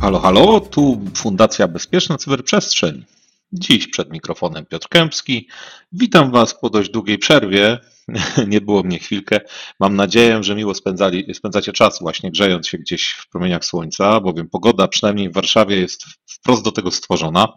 Halo, 0.00 0.20
halo, 0.20 0.60
tu 0.60 1.00
Fundacja 1.14 1.68
Bezpieczna 1.68 2.18
Cyberprzestrzeń. 2.18 3.04
Dziś 3.52 3.88
przed 3.88 4.10
mikrofonem 4.10 4.66
Piotr 4.66 4.88
Kępski. 4.88 5.48
Witam 5.92 6.30
Was 6.30 6.60
po 6.60 6.70
dość 6.70 6.90
długiej 6.90 7.18
przerwie. 7.18 7.78
Nie 8.48 8.60
było 8.60 8.82
mnie 8.82 8.98
chwilkę. 8.98 9.40
Mam 9.80 9.96
nadzieję, 9.96 10.42
że 10.42 10.54
miło 10.54 10.74
spędzali, 10.74 11.34
spędzacie 11.34 11.72
czas 11.72 11.98
właśnie 12.00 12.30
grzejąc 12.30 12.68
się 12.68 12.78
gdzieś 12.78 13.10
w 13.10 13.28
promieniach 13.28 13.64
słońca, 13.64 14.20
bowiem 14.20 14.48
pogoda 14.48 14.88
przynajmniej 14.88 15.30
w 15.30 15.34
Warszawie 15.34 15.76
jest 15.76 16.04
wprost 16.26 16.62
do 16.62 16.72
tego 16.72 16.90
stworzona. 16.90 17.48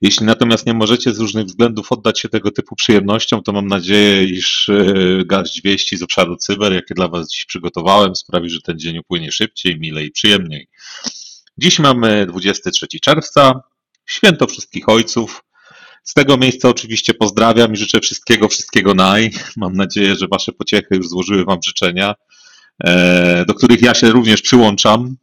Jeśli 0.00 0.26
natomiast 0.26 0.66
nie 0.66 0.74
możecie 0.74 1.14
z 1.14 1.18
różnych 1.18 1.46
względów 1.46 1.92
oddać 1.92 2.20
się 2.20 2.28
tego 2.28 2.50
typu 2.50 2.76
przyjemnościom, 2.76 3.42
to 3.42 3.52
mam 3.52 3.66
nadzieję, 3.66 4.24
iż 4.24 4.68
e, 4.68 4.84
garść 5.24 5.62
wieści 5.62 5.96
z 5.96 6.02
obszaru 6.02 6.36
cyber, 6.36 6.72
jakie 6.72 6.94
dla 6.94 7.08
Was 7.08 7.30
dziś 7.30 7.44
przygotowałem, 7.44 8.16
sprawi, 8.16 8.50
że 8.50 8.60
ten 8.60 8.78
dzień 8.78 8.98
upłynie 8.98 9.32
szybciej, 9.32 9.80
milej 9.80 10.06
i 10.06 10.10
przyjemniej. 10.10 10.68
Dziś 11.58 11.78
mamy 11.78 12.26
23 12.26 12.86
czerwca, 13.02 13.60
święto 14.06 14.46
wszystkich 14.46 14.88
ojców. 14.88 15.44
Z 16.04 16.14
tego 16.14 16.36
miejsca 16.36 16.68
oczywiście 16.68 17.14
pozdrawiam 17.14 17.72
i 17.72 17.76
życzę 17.76 18.00
wszystkiego, 18.00 18.48
wszystkiego 18.48 18.94
naj. 18.94 19.30
Mam 19.56 19.76
nadzieję, 19.76 20.16
że 20.16 20.28
Wasze 20.28 20.52
pociechy 20.52 20.96
już 20.96 21.08
złożyły 21.08 21.44
Wam 21.44 21.58
życzenia, 21.64 22.14
e, 22.84 23.44
do 23.48 23.54
których 23.54 23.82
ja 23.82 23.94
się 23.94 24.10
również 24.10 24.42
przyłączam. 24.42 25.16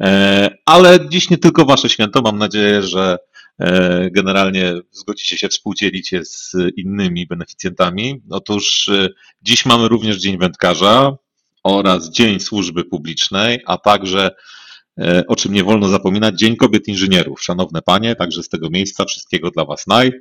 E, 0.00 0.50
ale 0.66 1.08
dziś 1.08 1.30
nie 1.30 1.38
tylko 1.38 1.64
Wasze 1.64 1.88
święto. 1.88 2.22
Mam 2.22 2.38
nadzieję, 2.38 2.82
że 2.82 3.18
e, 3.58 4.10
generalnie 4.10 4.74
zgodzicie 4.90 5.36
się 5.38 5.48
współdzielić 5.48 6.12
je 6.12 6.24
z 6.24 6.56
innymi 6.76 7.26
beneficjentami. 7.26 8.22
Otóż 8.30 8.90
dziś 9.42 9.66
mamy 9.66 9.88
również 9.88 10.16
Dzień 10.16 10.38
Wędkarza 10.38 11.16
oraz 11.64 12.10
Dzień 12.10 12.40
Służby 12.40 12.84
Publicznej, 12.84 13.60
a 13.66 13.78
także 13.78 14.30
E, 15.00 15.26
o 15.26 15.36
czym 15.36 15.52
nie 15.52 15.64
wolno 15.64 15.88
zapominać, 15.88 16.38
Dzień 16.38 16.56
Kobiet 16.56 16.88
Inżynierów. 16.88 17.42
Szanowne 17.42 17.82
Panie, 17.82 18.14
także 18.14 18.42
z 18.42 18.48
tego 18.48 18.70
miejsca 18.70 19.04
wszystkiego 19.04 19.50
dla 19.50 19.64
Was 19.64 19.86
naj. 19.86 20.12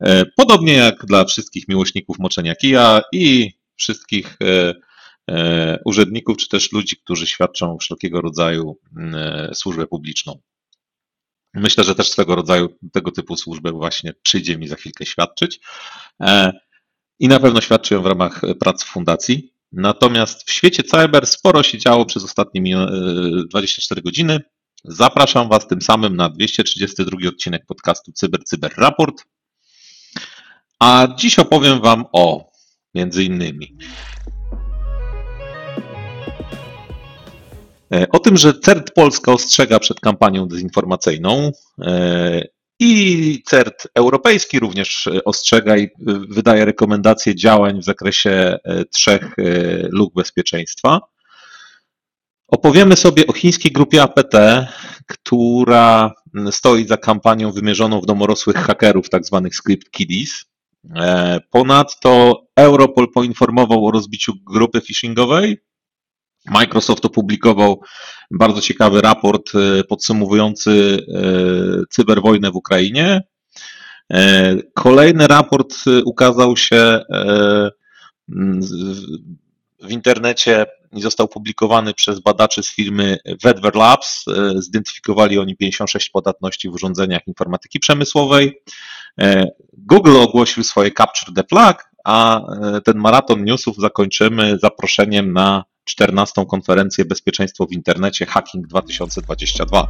E, 0.00 0.24
podobnie 0.36 0.72
jak 0.72 1.06
dla 1.06 1.24
wszystkich 1.24 1.68
miłośników 1.68 2.18
moczenia 2.18 2.54
kija 2.54 3.02
i 3.12 3.52
wszystkich 3.76 4.36
e, 4.42 4.74
urzędników, 5.84 6.36
czy 6.36 6.48
też 6.48 6.72
ludzi, 6.72 6.96
którzy 6.96 7.26
świadczą 7.26 7.78
wszelkiego 7.78 8.20
rodzaju 8.20 8.78
służbę 9.54 9.86
publiczną. 9.86 10.40
Myślę, 11.54 11.84
że 11.84 11.94
też 11.94 12.10
swego 12.10 12.34
rodzaju 12.34 12.68
tego 12.92 13.10
typu 13.10 13.36
służbę 13.36 13.72
właśnie 13.72 14.12
przyjdzie 14.22 14.58
mi 14.58 14.68
za 14.68 14.76
chwilkę 14.76 15.06
świadczyć. 15.06 15.60
I 17.18 17.28
na 17.28 17.40
pewno 17.40 17.60
świadczy 17.60 17.94
ją 17.94 18.02
w 18.02 18.06
ramach 18.06 18.40
prac 18.60 18.84
fundacji. 18.84 19.52
Natomiast 19.72 20.48
w 20.48 20.52
świecie 20.52 20.82
cyber 20.82 21.26
sporo 21.26 21.62
się 21.62 21.78
działo 21.78 22.06
przez 22.06 22.24
ostatnie 22.24 22.76
24 23.48 23.98
e, 23.98 24.02
godziny. 24.02 24.40
Zapraszam 24.84 25.48
Was 25.48 25.68
tym 25.68 25.82
samym 25.82 26.16
na 26.16 26.28
232 26.28 27.28
odcinek 27.28 27.66
podcastu 27.66 28.12
Cyber 28.12 28.44
Cyber 28.44 28.72
Raport. 28.76 29.24
A 30.78 31.08
dziś 31.16 31.38
opowiem 31.38 31.80
Wam 31.80 32.04
o 32.12 32.50
między 32.94 33.24
innymi 33.24 33.76
o 38.12 38.18
tym, 38.18 38.36
że 38.36 38.54
CERT 38.54 38.90
Polska 38.94 39.32
ostrzega 39.32 39.78
przed 39.78 40.00
kampanią 40.00 40.48
dezinformacyjną 40.48 41.52
e, 41.80 42.42
i 42.84 43.42
CERT 43.46 43.88
europejski 43.94 44.58
również 44.58 45.06
e, 45.06 45.24
ostrzega 45.24 45.76
i 45.76 45.84
e, 45.84 45.88
wydaje 46.28 46.64
rekomendacje 46.64 47.34
działań 47.34 47.80
w 47.80 47.84
zakresie 47.84 48.30
e, 48.64 48.84
trzech 48.84 49.36
luk 49.90 50.14
bezpieczeństwa. 50.14 51.00
Opowiemy 52.48 52.96
sobie 52.96 53.26
o 53.26 53.32
chińskiej 53.32 53.72
grupie 53.72 54.02
APT, 54.02 54.66
która 55.06 56.12
stoi 56.50 56.86
za 56.86 56.96
kampanią 56.96 57.52
wymierzoną 57.52 58.00
w 58.00 58.06
domorosłych 58.06 58.56
hakerów, 58.56 59.08
tzw. 59.08 59.40
Tak 59.44 59.54
script 59.54 59.90
kiddies. 59.90 60.44
Ponadto 61.50 62.42
Europol 62.56 63.12
poinformował 63.12 63.86
o 63.86 63.90
rozbiciu 63.90 64.32
grupy 64.46 64.80
phishingowej, 64.80 65.58
Microsoft 66.46 67.04
opublikował 67.04 67.80
bardzo 68.30 68.60
ciekawy 68.60 69.00
raport 69.00 69.50
e, 69.54 69.84
podsumowujący 69.84 70.98
e, 71.08 71.86
cyberwojnę 71.90 72.50
w 72.50 72.56
Ukrainie. 72.56 73.22
E, 74.12 74.56
kolejny 74.74 75.26
raport 75.26 75.74
ukazał 76.04 76.56
się 76.56 77.00
w 79.82 79.90
internecie 79.90 80.66
i 80.92 81.00
został 81.00 81.28
publikowany 81.28 81.94
przez 81.94 82.20
badaczy 82.20 82.62
z 82.62 82.74
firmy 82.74 83.18
Vedver 83.42 83.74
Labs. 83.74 84.24
Zidentyfikowali 84.56 85.38
oni 85.38 85.56
56 85.56 86.10
podatności 86.10 86.68
w 86.68 86.74
urządzeniach 86.74 87.26
informatyki 87.26 87.80
przemysłowej. 87.80 88.62
Google 89.72 90.16
ogłosił 90.16 90.64
swoje 90.64 90.90
Capture 90.90 91.34
the 91.34 91.44
Flag, 91.48 91.90
a 92.04 92.40
ten 92.84 92.98
maraton 92.98 93.44
newsów 93.44 93.76
zakończymy 93.76 94.58
zaproszeniem 94.58 95.32
na 95.32 95.64
14. 95.84 96.46
konferencję 96.46 97.04
Bezpieczeństwo 97.04 97.66
w 97.66 97.72
internecie 97.72 98.26
Hacking 98.26 98.66
2022. 98.66 99.88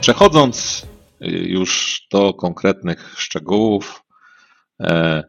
Przechodząc 0.00 0.86
y, 1.22 1.26
już 1.28 2.00
do 2.10 2.34
konkretnych 2.34 3.14
szczegółów, 3.18 4.02
e, 4.80 5.24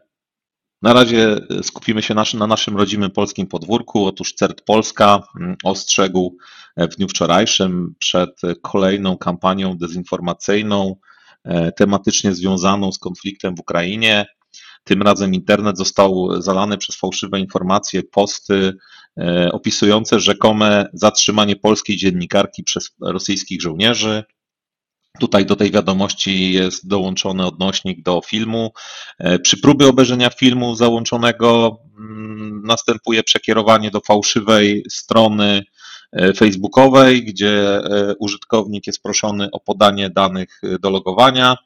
na 0.82 0.92
razie 0.92 1.36
skupimy 1.62 2.02
się 2.02 2.14
na 2.14 2.46
naszym 2.46 2.76
rodzimym 2.76 3.10
polskim 3.10 3.46
podwórku. 3.46 4.06
Otóż 4.06 4.32
CERT 4.32 4.60
Polska 4.60 5.22
mm, 5.40 5.56
ostrzegł 5.64 6.36
w 6.76 6.96
dniu 6.96 7.08
wczorajszym 7.08 7.94
przed 7.98 8.40
kolejną 8.62 9.16
kampanią 9.18 9.76
dezinformacyjną 9.78 10.96
e, 11.44 11.72
tematycznie 11.72 12.34
związaną 12.34 12.92
z 12.92 12.98
konfliktem 12.98 13.56
w 13.56 13.60
Ukrainie. 13.60 14.26
Tym 14.84 15.02
razem 15.02 15.34
internet 15.34 15.78
został 15.78 16.42
zalany 16.42 16.78
przez 16.78 16.96
fałszywe 16.96 17.40
informacje, 17.40 18.02
posty 18.02 18.76
e, 19.18 19.52
opisujące 19.52 20.20
rzekome 20.20 20.86
zatrzymanie 20.92 21.56
polskiej 21.56 21.96
dziennikarki 21.96 22.62
przez 22.62 22.90
rosyjskich 23.00 23.62
żołnierzy. 23.62 24.24
Tutaj 25.20 25.46
do 25.46 25.56
tej 25.56 25.70
wiadomości 25.70 26.52
jest 26.52 26.88
dołączony 26.88 27.46
odnośnik 27.46 28.02
do 28.02 28.20
filmu. 28.26 28.72
E, 29.18 29.38
przy 29.38 29.60
próbie 29.60 29.88
obejrzenia 29.88 30.30
filmu 30.30 30.74
załączonego 30.74 31.78
mm, 31.98 32.62
następuje 32.64 33.22
przekierowanie 33.22 33.90
do 33.90 34.00
fałszywej 34.00 34.84
strony 34.90 35.62
e, 36.12 36.32
facebookowej, 36.32 37.24
gdzie 37.24 37.80
użytkownik 38.18 38.86
jest 38.86 39.02
proszony 39.02 39.50
o 39.50 39.60
podanie 39.60 40.10
danych 40.10 40.60
do 40.80 40.90
logowania. 40.90 41.56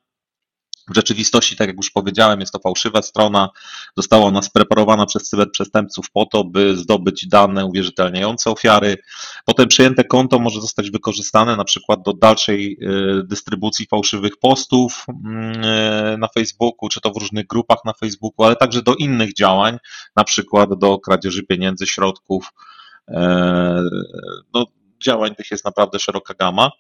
W 0.91 0.95
rzeczywistości, 0.95 1.57
tak 1.57 1.69
jak 1.69 1.77
już 1.77 1.91
powiedziałem, 1.91 2.41
jest 2.41 2.53
to 2.53 2.59
fałszywa 2.59 3.03
strona. 3.03 3.49
Została 3.97 4.25
ona 4.25 4.43
spreparowana 4.43 5.07
przez 5.07 5.23
cyberprzestępców 5.23 6.11
po 6.11 6.27
to, 6.27 6.45
by 6.45 6.77
zdobyć 6.77 7.27
dane 7.29 7.67
uwierzytelniające 7.67 8.51
ofiary. 8.51 8.97
Potem 9.45 9.69
przyjęte 9.69 10.05
konto 10.05 10.39
może 10.39 10.61
zostać 10.61 10.91
wykorzystane 10.91 11.57
na 11.57 11.65
przykład 11.65 12.03
do 12.03 12.13
dalszej 12.13 12.79
y, 12.83 13.23
dystrybucji 13.25 13.87
fałszywych 13.87 14.37
postów 14.37 15.07
y, 15.09 16.19
na 16.19 16.29
Facebooku, 16.35 16.89
czy 16.89 17.01
to 17.01 17.11
w 17.11 17.17
różnych 17.17 17.47
grupach 17.47 17.79
na 17.85 17.93
Facebooku, 17.93 18.47
ale 18.47 18.57
także 18.57 18.83
do 18.83 18.95
innych 18.95 19.35
działań, 19.35 19.79
na 20.17 20.25
przykład 20.25 20.71
do 20.79 20.99
kradzieży 20.99 21.43
pieniędzy, 21.43 21.87
środków. 21.87 22.53
E, 23.09 23.83
no, 24.55 24.67
działań 25.03 25.35
tych 25.35 25.51
jest 25.51 25.65
naprawdę 25.65 25.99
szeroka 25.99 26.35
gama. 26.35 26.71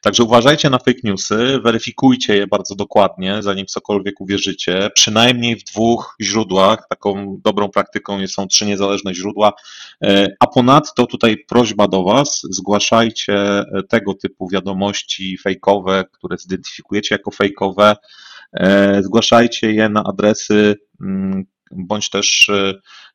Także 0.00 0.24
uważajcie 0.24 0.70
na 0.70 0.78
fake 0.78 1.00
newsy, 1.04 1.60
weryfikujcie 1.64 2.36
je 2.36 2.46
bardzo 2.46 2.74
dokładnie, 2.74 3.42
zanim 3.42 3.66
cokolwiek 3.66 4.20
uwierzycie. 4.20 4.90
Przynajmniej 4.94 5.56
w 5.56 5.64
dwóch 5.64 6.16
źródłach. 6.20 6.86
Taką 6.88 7.40
dobrą 7.44 7.68
praktyką 7.68 8.26
są 8.26 8.46
trzy 8.46 8.66
niezależne 8.66 9.14
źródła. 9.14 9.52
E, 10.04 10.26
a 10.40 10.46
ponadto 10.46 11.06
tutaj 11.06 11.44
prośba 11.48 11.88
do 11.88 12.02
Was, 12.02 12.40
zgłaszajcie 12.50 13.64
tego 13.88 14.14
typu 14.14 14.48
wiadomości 14.48 15.38
fejkowe, 15.38 16.04
które 16.12 16.38
zidentyfikujecie 16.38 17.14
jako 17.14 17.30
fejkowe. 17.30 17.96
E, 18.52 19.02
zgłaszajcie 19.02 19.72
je 19.72 19.88
na 19.88 20.04
adresy 20.04 20.76
mm, 21.00 21.44
bądź 21.70 22.10
też 22.10 22.50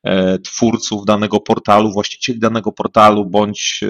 e, 0.03 0.39
twórców 0.39 1.05
danego 1.05 1.39
portalu, 1.39 1.91
właścicieli 1.91 2.39
danego 2.39 2.71
portalu, 2.71 3.25
bądź 3.25 3.83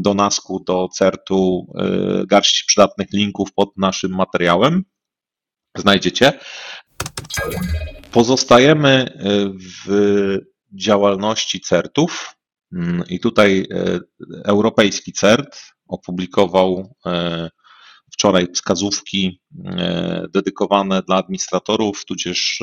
do 0.00 0.14
NASKU, 0.14 0.64
do 0.64 0.88
CERT-u 0.88 1.66
y, 2.22 2.26
garść 2.26 2.64
przydatnych 2.64 3.08
linków 3.12 3.52
pod 3.52 3.76
naszym 3.76 4.14
materiałem. 4.14 4.84
Znajdziecie. 5.76 6.32
Pozostajemy 8.12 9.08
y, 9.08 9.50
w 9.86 10.38
działalności 10.72 11.60
CERT-ów 11.60 12.34
mm, 12.72 13.02
i 13.08 13.20
tutaj 13.20 13.66
y, 13.72 14.00
europejski 14.44 15.12
CERT 15.12 15.62
opublikował 15.88 16.94
wczoraj 18.12 18.46
wskazówki 18.54 19.40
dedykowane 20.34 21.02
dla 21.02 21.16
administratorów, 21.16 22.04
tudzież 22.04 22.62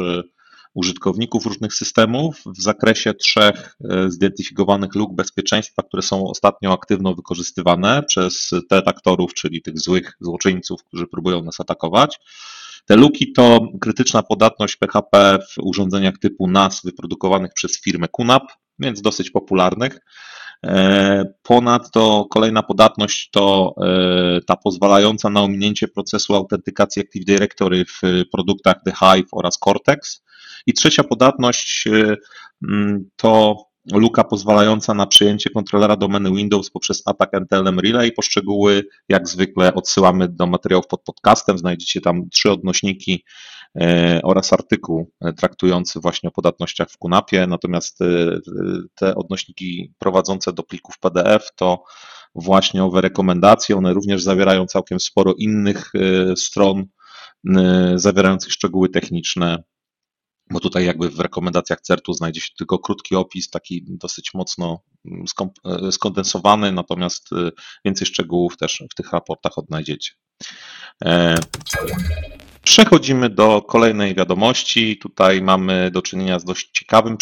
użytkowników 0.75 1.45
różnych 1.45 1.73
systemów 1.73 2.41
w 2.45 2.61
zakresie 2.61 3.13
trzech 3.13 3.77
zidentyfikowanych 4.07 4.95
luk 4.95 5.13
bezpieczeństwa, 5.13 5.83
które 5.83 6.03
są 6.03 6.27
ostatnio 6.27 6.73
aktywno 6.73 7.15
wykorzystywane 7.15 8.03
przez 8.03 8.51
detektorów, 8.71 9.33
czyli 9.33 9.61
tych 9.61 9.79
złych 9.79 10.13
złoczyńców, 10.19 10.83
którzy 10.83 11.07
próbują 11.07 11.43
nas 11.43 11.59
atakować. 11.59 12.19
Te 12.85 12.95
luki 12.95 13.33
to 13.33 13.67
krytyczna 13.81 14.23
podatność 14.23 14.75
PHP 14.75 15.39
w 15.51 15.57
urządzeniach 15.63 16.17
typu 16.17 16.47
NAS 16.47 16.81
wyprodukowanych 16.83 17.53
przez 17.53 17.81
firmę 17.81 18.07
QNAP, 18.07 18.43
więc 18.79 19.01
dosyć 19.01 19.31
popularnych. 19.31 19.99
E, 20.65 21.25
ponadto 21.43 22.27
kolejna 22.29 22.63
podatność 22.63 23.29
to 23.29 23.75
e, 23.81 24.41
ta 24.41 24.55
pozwalająca 24.55 25.29
na 25.29 25.41
ominięcie 25.41 25.87
procesu 25.87 26.35
autentykacji 26.35 27.01
Active 27.01 27.25
Directory 27.25 27.85
w 27.85 28.01
produktach 28.31 28.75
The 28.85 28.91
Hive 28.91 29.27
oraz 29.31 29.57
Cortex. 29.57 30.24
I 30.65 30.73
trzecia 30.73 31.03
podatność 31.03 31.87
e, 31.87 32.15
to 33.15 33.57
luka 33.93 34.23
pozwalająca 34.23 34.93
na 34.93 35.07
przyjęcie 35.07 35.49
kontrolera 35.49 35.95
domeny 35.95 36.31
Windows 36.31 36.69
poprzez 36.69 37.03
atak 37.05 37.33
NTLM 37.33 37.79
Relay. 37.79 38.11
Poszczegóły, 38.11 38.83
jak 39.09 39.27
zwykle, 39.27 39.73
odsyłamy 39.73 40.27
do 40.27 40.47
materiałów 40.47 40.87
pod 40.87 41.03
podcastem. 41.03 41.57
Znajdziecie 41.57 42.01
tam 42.01 42.29
trzy 42.29 42.51
odnośniki 42.51 43.23
e, 43.75 44.19
oraz 44.23 44.53
artykuł 44.53 45.11
e, 45.21 45.33
traktujący 45.33 45.99
właśnie 45.99 46.29
o 46.29 46.31
podatnościach 46.31 46.89
w 46.89 46.97
QNAP-ie. 46.97 47.47
Natomiast 47.47 48.01
e, 48.01 48.05
te 48.95 49.15
odnośniki 49.15 49.93
prowadzące 49.99 50.53
do 50.53 50.63
plików 50.63 50.99
PDF 50.99 51.51
to 51.55 51.83
właśnie 52.35 52.83
owe 52.83 53.01
rekomendacje. 53.01 53.77
One 53.77 53.93
również 53.93 54.23
zawierają 54.23 54.65
całkiem 54.65 54.99
sporo 54.99 55.33
innych 55.37 55.91
stron 56.37 56.85
zawierających 57.95 58.53
szczegóły 58.53 58.89
techniczne 58.89 59.63
bo 60.49 60.59
tutaj 60.59 60.85
jakby 60.85 61.09
w 61.09 61.19
rekomendacjach 61.19 61.81
CERT-u 61.81 62.13
znajdzie 62.13 62.41
się 62.41 62.49
tylko 62.57 62.79
krótki 62.79 63.15
opis, 63.15 63.49
taki 63.49 63.83
dosyć 63.87 64.33
mocno 64.33 64.79
e, 65.65 65.91
skondensowany, 65.91 66.71
natomiast 66.71 67.33
e, 67.33 67.51
więcej 67.85 68.07
szczegółów 68.07 68.57
też 68.57 68.83
w 68.91 68.95
tych 68.95 69.11
raportach 69.11 69.57
odnajdziecie. 69.57 70.11
E, 71.05 71.35
przechodzimy 72.63 73.29
do 73.29 73.61
kolejnej 73.61 74.15
wiadomości. 74.15 74.97
Tutaj 74.97 75.41
mamy 75.41 75.91
do 75.91 76.01
czynienia 76.01 76.39
z 76.39 76.45
dość 76.45 76.69
ciekawym, 76.71 77.17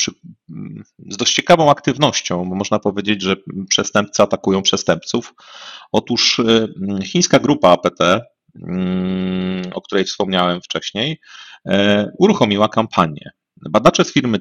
z 1.09 1.17
dość 1.17 1.33
ciekawą 1.33 1.71
aktywnością, 1.71 2.49
bo 2.49 2.55
można 2.55 2.79
powiedzieć, 2.79 3.21
że 3.21 3.35
przestępcy 3.69 4.23
atakują 4.23 4.61
przestępców. 4.61 5.33
Otóż 5.91 6.41
chińska 7.03 7.39
grupa 7.39 7.69
APT, 7.69 7.99
o 9.73 9.81
której 9.81 10.05
wspomniałem 10.05 10.61
wcześniej, 10.61 11.19
E, 11.67 12.11
uruchomiła 12.17 12.69
kampanię. 12.69 13.31
Badacze 13.69 14.05
z 14.05 14.13
firmy 14.13 14.39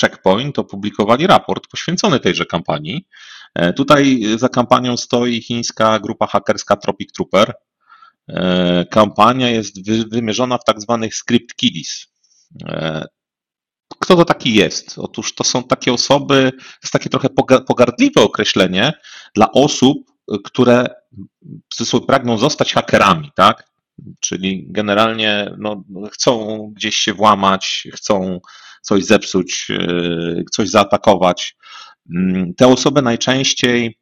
Checkpoint 0.00 0.58
opublikowali 0.58 1.26
raport 1.26 1.66
poświęcony 1.66 2.20
tejże 2.20 2.46
kampanii. 2.46 3.06
E, 3.54 3.72
tutaj 3.72 4.22
za 4.36 4.48
kampanią 4.48 4.96
stoi 4.96 5.42
chińska 5.42 5.98
grupa 5.98 6.26
hakerska 6.26 6.76
Tropic 6.76 7.12
Trooper. 7.12 7.54
E, 8.28 8.84
kampania 8.90 9.50
jest 9.50 9.90
wymierzona 10.10 10.58
w 10.58 10.64
tak 10.64 10.80
zwanych 10.80 11.14
script 11.14 11.54
kiddies. 11.54 12.06
Kto 14.00 14.16
to 14.16 14.24
taki 14.24 14.54
jest? 14.54 14.98
Otóż 14.98 15.34
to 15.34 15.44
są 15.44 15.62
takie 15.62 15.92
osoby, 15.92 16.52
to 16.58 16.64
jest 16.82 16.92
takie 16.92 17.10
trochę 17.10 17.28
pogardliwe 17.66 18.22
określenie 18.22 18.92
dla 19.34 19.52
osób, 19.52 19.98
które 20.44 20.86
pragną 22.06 22.38
zostać 22.38 22.72
hakerami, 22.72 23.30
tak? 23.34 23.70
Czyli 24.20 24.66
generalnie 24.68 25.54
no, 25.58 25.84
chcą 26.12 26.58
gdzieś 26.76 26.96
się 26.96 27.14
włamać, 27.14 27.88
chcą 27.94 28.40
coś 28.82 29.04
zepsuć, 29.04 29.68
e, 29.70 30.44
coś 30.52 30.68
zaatakować. 30.68 31.56
Mm, 32.14 32.54
te 32.54 32.66
osoby 32.66 33.02
najczęściej 33.02 33.98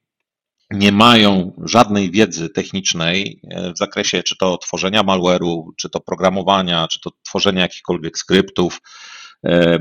nie 0.70 0.92
mają 0.92 1.52
żadnej 1.64 2.10
wiedzy 2.10 2.48
technicznej 2.48 3.40
e, 3.50 3.72
w 3.72 3.78
zakresie 3.78 4.22
czy 4.22 4.36
to 4.36 4.58
tworzenia 4.58 5.02
malware'u, 5.02 5.62
czy 5.76 5.90
to 5.90 6.00
programowania, 6.00 6.88
czy 6.88 7.00
to 7.00 7.10
tworzenia 7.22 7.62
jakichkolwiek 7.62 8.18
skryptów. 8.18 8.80
E, 9.46 9.78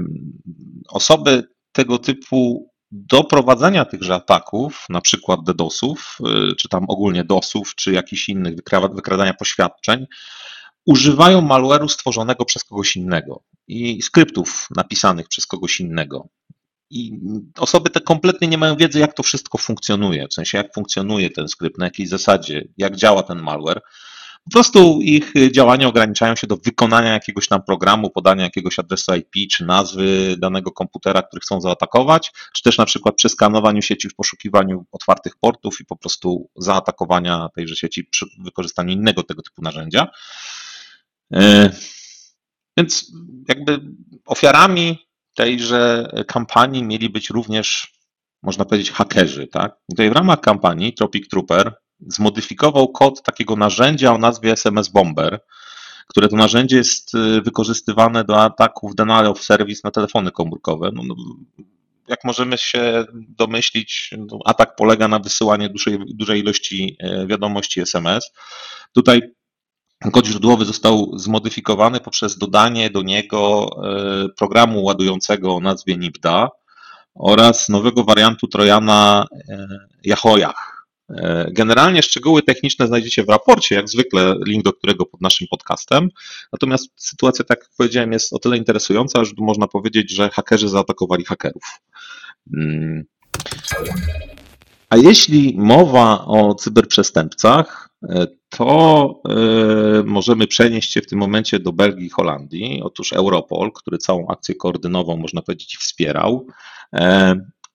osoby 0.89 1.43
tego 1.71 1.99
typu 1.99 2.69
do 2.93 3.23
prowadzenia 3.23 3.85
tychże 3.85 4.15
ataków, 4.15 4.85
na 4.89 5.01
przykład 5.01 5.39
DDoSów, 5.43 6.17
y, 6.51 6.55
czy 6.55 6.69
tam 6.69 6.85
ogólnie 6.87 7.23
DOSów, 7.23 7.75
czy 7.75 7.93
jakichś 7.93 8.29
innych 8.29 8.55
wykradania 8.93 9.33
poświadczeń, 9.33 10.05
używają 10.85 11.41
malware'u 11.41 11.87
stworzonego 11.87 12.45
przez 12.45 12.63
kogoś 12.63 12.95
innego 12.95 13.43
i 13.67 14.01
skryptów 14.01 14.67
napisanych 14.75 15.27
przez 15.27 15.47
kogoś 15.47 15.79
innego. 15.79 16.27
I 16.89 17.19
osoby 17.57 17.89
te 17.89 18.01
kompletnie 18.01 18.47
nie 18.47 18.57
mają 18.57 18.75
wiedzy, 18.75 18.99
jak 18.99 19.13
to 19.13 19.23
wszystko 19.23 19.57
funkcjonuje, 19.57 20.27
w 20.27 20.33
sensie 20.33 20.57
jak 20.57 20.73
funkcjonuje 20.73 21.29
ten 21.29 21.47
skrypt, 21.47 21.77
na 21.77 21.85
jakiej 21.85 22.07
zasadzie, 22.07 22.67
jak 22.77 22.95
działa 22.95 23.23
ten 23.23 23.41
malware. 23.41 23.81
Po 24.45 24.51
prostu 24.51 24.99
ich 25.01 25.33
działania 25.51 25.87
ograniczają 25.87 26.35
się 26.35 26.47
do 26.47 26.57
wykonania 26.57 27.13
jakiegoś 27.13 27.47
tam 27.47 27.63
programu, 27.63 28.09
podania 28.09 28.43
jakiegoś 28.43 28.79
adresu 28.79 29.15
IP 29.15 29.51
czy 29.51 29.65
nazwy 29.65 30.35
danego 30.37 30.71
komputera, 30.71 31.21
który 31.21 31.41
chcą 31.41 31.61
zaatakować, 31.61 32.31
czy 32.53 32.63
też 32.63 32.77
na 32.77 32.85
przykład 32.85 33.15
przeskanowaniu 33.15 33.81
sieci 33.81 34.09
w 34.09 34.15
poszukiwaniu 34.15 34.85
otwartych 34.91 35.33
portów 35.39 35.81
i 35.81 35.85
po 35.85 35.95
prostu 35.95 36.49
zaatakowania 36.55 37.49
tejże 37.55 37.75
sieci 37.75 38.03
przy 38.03 38.25
wykorzystaniu 38.39 38.93
innego 38.93 39.23
tego 39.23 39.41
typu 39.41 39.61
narzędzia. 39.61 40.07
E, 41.33 41.69
więc 42.77 43.11
jakby 43.49 43.79
ofiarami 44.25 45.07
tejże 45.33 46.11
kampanii 46.27 46.83
mieli 46.83 47.09
być 47.09 47.29
również, 47.29 47.93
można 48.43 48.65
powiedzieć, 48.65 48.91
hakerzy. 48.91 49.47
Tak? 49.47 49.77
Tutaj 49.89 50.09
w 50.09 50.13
ramach 50.13 50.41
kampanii 50.41 50.93
Tropic 50.93 51.29
Trooper 51.29 51.82
zmodyfikował 52.07 52.87
kod 52.87 53.23
takiego 53.23 53.55
narzędzia 53.55 54.13
o 54.13 54.17
nazwie 54.17 54.51
SMS 54.51 54.87
Bomber, 54.87 55.39
które 56.07 56.27
to 56.27 56.35
narzędzie 56.35 56.77
jest 56.77 57.15
y, 57.15 57.41
wykorzystywane 57.41 58.23
do 58.23 58.41
ataków 58.41 58.95
denial 58.95 59.27
of 59.27 59.43
service 59.43 59.81
na 59.83 59.91
telefony 59.91 60.31
komórkowe. 60.31 60.89
No, 60.93 61.03
no, 61.07 61.15
jak 62.07 62.23
możemy 62.23 62.57
się 62.57 63.05
domyślić, 63.11 64.13
no, 64.17 64.39
atak 64.45 64.75
polega 64.75 65.07
na 65.07 65.19
wysyłaniu 65.19 65.69
dużej, 65.69 65.99
dużej 66.07 66.39
ilości 66.39 66.97
e, 66.99 67.27
wiadomości 67.27 67.81
SMS. 67.81 68.31
Tutaj 68.93 69.21
kod 70.11 70.25
źródłowy 70.25 70.65
został 70.65 71.11
zmodyfikowany 71.15 71.99
poprzez 71.99 72.37
dodanie 72.37 72.89
do 72.89 73.01
niego 73.01 73.69
e, 73.83 74.29
programu 74.37 74.83
ładującego 74.83 75.55
o 75.55 75.59
nazwie 75.59 75.97
NIPDA 75.97 76.49
oraz 77.15 77.69
nowego 77.69 78.03
wariantu 78.03 78.47
Trojana 78.47 79.25
e, 79.49 79.67
Yahoo! 80.03 80.37
E, 81.09 81.51
generalnie 81.51 82.01
szczegóły 82.01 82.41
techniczne 82.41 82.87
znajdziecie 82.87 83.23
w 83.23 83.29
raporcie, 83.29 83.75
jak 83.75 83.89
zwykle, 83.89 84.35
link 84.47 84.63
do 84.63 84.73
którego 84.73 85.05
pod 85.05 85.21
naszym 85.21 85.47
podcastem. 85.47 86.09
Natomiast 86.53 86.87
sytuacja, 86.95 87.45
tak 87.45 87.59
jak 87.59 87.69
powiedziałem, 87.77 88.11
jest 88.11 88.33
o 88.33 88.39
tyle 88.39 88.57
interesująca, 88.57 89.25
że 89.25 89.31
można 89.37 89.67
powiedzieć, 89.67 90.11
że 90.11 90.29
hakerzy 90.29 90.69
zaatakowali 90.69 91.25
hakerów. 91.25 91.63
Mm. 92.53 93.03
A 94.89 94.97
jeśli 94.97 95.55
mowa 95.57 96.25
o 96.25 96.55
cyberprzestępcach, 96.55 97.89
e, 98.09 98.27
to 98.49 99.21
e, 99.29 100.03
możemy 100.03 100.47
przenieść 100.47 100.91
się 100.91 101.01
w 101.01 101.07
tym 101.07 101.19
momencie 101.19 101.59
do 101.59 101.73
Belgii 101.73 102.05
i 102.05 102.09
Holandii. 102.09 102.81
Otóż 102.83 103.13
Europol, 103.13 103.71
który 103.71 103.97
całą 103.97 104.27
akcję 104.27 104.55
koordynową, 104.55 105.17
można 105.17 105.41
powiedzieć, 105.41 105.77
wspierał, 105.77 106.47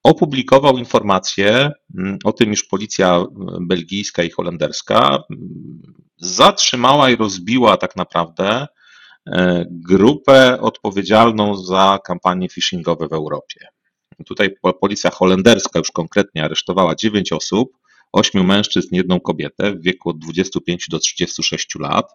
opublikował 0.09 0.79
informację 0.79 1.71
mm, 1.99 2.19
o 2.25 2.33
tym, 2.33 2.53
iż 2.53 2.65
policja 2.65 3.15
mm, 3.17 3.69
belgijska 3.69 4.23
i 4.23 4.31
holenderska 4.31 4.99
mm, 5.31 5.83
zatrzymała 6.17 7.11
i 7.11 7.17
rozbiła 7.17 7.77
tak 7.77 7.97
naprawdę 7.97 8.67
e, 9.27 9.65
grupę 9.71 10.61
odpowiedzialną 10.61 11.57
za 11.57 11.99
kampanie 12.05 12.49
phishingowe 12.49 13.09
w 13.09 13.13
Europie. 13.13 13.69
Tutaj 14.27 14.55
policja 14.81 15.11
holenderska 15.11 15.79
już 15.79 15.91
konkretnie 15.91 16.45
aresztowała 16.45 16.95
9 16.95 17.33
osób, 17.33 17.77
8 18.13 18.47
mężczyzn, 18.47 18.95
jedną 18.95 19.21
kobietę 19.21 19.73
w 19.73 19.83
wieku 19.83 20.11
od 20.11 20.19
25 20.19 20.87
do 20.89 20.99
36 20.99 21.75
lat. 21.75 22.13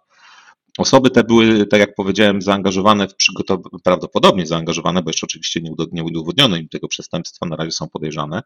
Osoby 0.78 1.10
te 1.10 1.24
były, 1.24 1.66
tak 1.66 1.80
jak 1.80 1.96
powiedziałem, 1.96 2.42
zaangażowane 2.42 3.08
w 3.08 3.16
przygotowanie, 3.16 3.70
prawdopodobnie 3.84 4.46
zaangażowane, 4.46 5.04
bo 5.04 5.10
jeszcze 5.10 5.26
oczywiście 5.26 5.62
nie 5.92 6.04
udowodniono 6.04 6.56
im 6.56 6.70
tego 6.70 6.88
przestępstwa, 6.88 7.46
na 7.46 7.56
razie 7.56 7.72
są 7.72 7.90
podejrzane. 7.90 8.44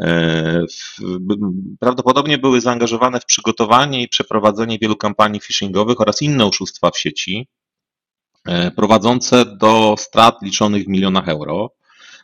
E, 0.00 0.64
prawdopodobnie 1.80 2.38
były 2.38 2.60
zaangażowane 2.60 3.20
w 3.20 3.24
przygotowanie 3.24 4.02
i 4.02 4.08
przeprowadzenie 4.08 4.78
wielu 4.78 4.96
kampanii 4.96 5.40
phishingowych 5.40 6.00
oraz 6.00 6.22
inne 6.22 6.46
oszustwa 6.46 6.90
w 6.90 6.98
sieci, 6.98 7.48
e, 8.48 8.70
prowadzące 8.70 9.56
do 9.56 9.94
strat 9.98 10.42
liczonych 10.42 10.84
w 10.84 10.88
milionach 10.88 11.28
euro. 11.28 11.70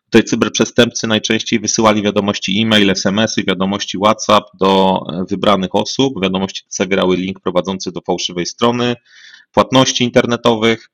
Tutaj 0.04 0.24
cyberprzestępcy 0.24 1.06
najczęściej 1.06 1.60
wysyłali 1.60 2.02
wiadomości 2.02 2.62
e-mail, 2.62 2.90
SMS-y, 2.90 3.44
wiadomości 3.44 3.98
WhatsApp 3.98 4.44
do 4.60 5.00
wybranych 5.30 5.74
osób. 5.74 6.22
Wiadomości 6.22 6.62
te 6.62 6.68
zawierały 6.70 7.16
link 7.16 7.40
prowadzący 7.40 7.92
do 7.92 8.00
fałszywej 8.00 8.46
strony, 8.46 8.96
płatności 9.52 10.04
internetowych 10.04 10.90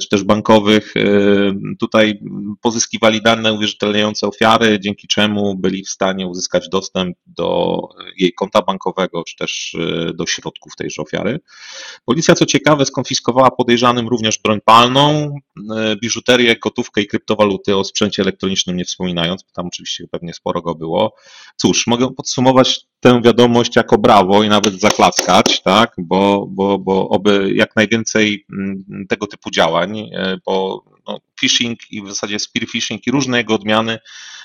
czy 0.00 0.08
też 0.08 0.24
bankowych. 0.24 0.94
Tutaj 1.78 2.20
pozyskiwali 2.62 3.22
dane 3.22 3.52
uwierzytelniające 3.52 4.26
ofiary, 4.26 4.78
dzięki 4.80 5.08
czemu 5.08 5.54
byli 5.54 5.84
w 5.84 5.88
stanie 5.88 6.26
uzyskać 6.26 6.68
dostęp 6.68 7.16
do 7.26 7.78
jej 8.16 8.32
konta 8.32 8.62
bankowego, 8.62 9.24
czy 9.24 9.36
też 9.36 9.76
do 10.14 10.26
środków 10.26 10.76
tejże 10.76 11.02
ofiary. 11.02 11.40
Policja, 12.04 12.34
co 12.34 12.46
ciekawe, 12.46 12.86
skonfiskowała 12.86 13.50
podejrzanym 13.50 14.08
również 14.08 14.38
broń 14.38 14.58
palną, 14.64 15.34
biżuterię, 16.02 16.56
gotówkę 16.56 17.00
i 17.00 17.06
kryptowaluty, 17.06 17.76
o 17.76 17.84
sprzęcie 17.84 18.22
elektronicznym 18.22 18.76
nie 18.76 18.84
wspominając, 18.84 19.42
bo 19.42 19.50
tam 19.52 19.66
oczywiście 19.66 20.08
pewnie 20.10 20.34
sporo 20.34 20.62
go 20.62 20.74
było. 20.74 21.14
Cóż, 21.56 21.86
mogę 21.86 22.14
podsumować 22.14 22.80
tę 23.06 23.22
wiadomość 23.22 23.76
jako 23.76 23.98
brawo 23.98 24.42
i 24.42 24.48
nawet 24.48 24.80
zaklaskać, 24.80 25.62
tak, 25.62 25.94
bo, 25.98 26.46
bo, 26.50 26.78
bo 26.78 27.08
oby 27.08 27.52
jak 27.54 27.76
najwięcej 27.76 28.46
tego 29.08 29.26
typu 29.26 29.50
działań, 29.50 30.10
bo 30.46 30.84
no, 31.08 31.18
phishing 31.40 31.78
i 31.90 32.02
w 32.02 32.08
zasadzie 32.08 32.38
spear 32.38 32.66
phishing 32.68 33.06
i 33.06 33.10
różne 33.10 33.38
jego 33.38 33.54
odmiany 33.54 33.98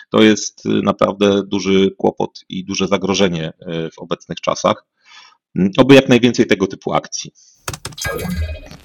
to 0.10 0.22
jest 0.22 0.66
naprawdę 0.66 1.44
duży 1.44 1.92
kłopot 1.98 2.46
i 2.50 2.66
duże 2.66 2.88
zagrożenie 2.88 3.54
w 3.94 4.00
obecnych 4.00 4.42
czasach. 4.42 4.86
Oby 5.78 5.96
jak 5.96 6.10
najwięcej 6.10 6.48
tego 6.48 6.68
typu 6.68 6.94
akcji. 6.94 7.32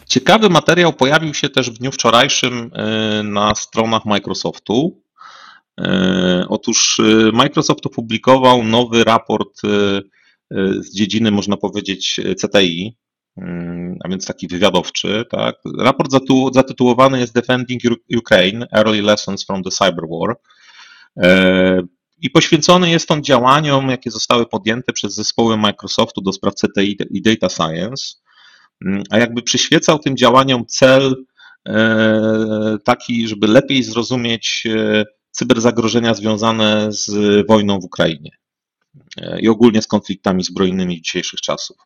Ciekawy 0.06 0.50
materiał 0.50 0.92
pojawił 0.92 1.35
się 1.35 1.49
też 1.49 1.71
w 1.71 1.78
dniu 1.78 1.92
wczorajszym 1.92 2.71
na 3.25 3.54
stronach 3.54 4.04
Microsoftu. 4.04 5.02
Otóż 6.49 7.00
Microsoft 7.33 7.87
opublikował 7.87 8.62
nowy 8.62 9.04
raport 9.04 9.61
z 10.78 10.95
dziedziny, 10.95 11.30
można 11.30 11.56
powiedzieć, 11.56 12.21
CTI, 12.42 12.97
a 14.04 14.09
więc 14.09 14.26
taki 14.26 14.49
wywiadowczy. 14.49 15.25
Tak? 15.30 15.56
Raport 15.78 16.12
zatytułowany 16.52 17.18
jest 17.18 17.35
Defending 17.35 17.83
Ukraine: 18.18 18.66
Early 18.73 19.02
Lessons 19.02 19.45
from 19.47 19.62
the 19.62 19.71
Cyber 19.71 20.04
War. 20.11 20.37
I 22.21 22.30
poświęcony 22.30 22.90
jest 22.90 23.11
on 23.11 23.25
działaniom, 23.25 23.88
jakie 23.88 24.11
zostały 24.11 24.47
podjęte 24.47 24.92
przez 24.92 25.14
zespoły 25.14 25.56
Microsoftu 25.56 26.21
do 26.21 26.33
spraw 26.33 26.54
CTI 26.54 26.97
i 27.11 27.23
Data 27.23 27.49
Science, 27.49 28.14
a 29.11 29.18
jakby 29.18 29.42
przyświecał 29.42 29.99
tym 29.99 30.16
działaniom 30.16 30.66
cel 30.66 31.25
taki, 32.85 33.28
żeby 33.28 33.47
lepiej 33.47 33.83
zrozumieć 33.83 34.66
cyberzagrożenia 35.37 36.14
związane 36.14 36.93
z 36.93 37.11
wojną 37.47 37.81
w 37.81 37.85
Ukrainie 37.85 38.31
i 39.40 39.49
ogólnie 39.49 39.83
z 39.83 39.87
konfliktami 39.87 40.45
zbrojnymi 40.45 41.02
dzisiejszych 41.02 41.40
czasów. 41.40 41.76